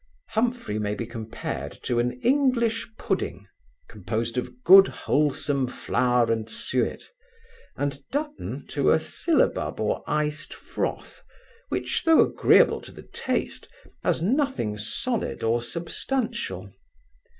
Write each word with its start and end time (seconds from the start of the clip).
Humphry 0.29 0.79
may 0.79 0.95
be 0.95 1.05
compared 1.05 1.73
to 1.83 1.99
an 1.99 2.13
English 2.23 2.89
pudding, 2.97 3.45
composed 3.87 4.35
of 4.35 4.63
good 4.63 4.87
wholesome 4.87 5.67
flour 5.67 6.31
and 6.31 6.49
suet, 6.49 7.03
and 7.77 8.01
Dutton 8.11 8.65
to 8.69 8.89
a 8.89 8.99
syllabub 8.99 9.79
or 9.79 10.03
iced 10.07 10.55
froth, 10.55 11.21
which, 11.69 12.03
though 12.03 12.21
agreeable 12.21 12.81
to 12.81 12.91
the 12.91 13.03
taste, 13.13 13.69
has 14.03 14.23
nothing 14.23 14.75
solid 14.75 15.43
or 15.43 15.61
substantial. 15.61 16.73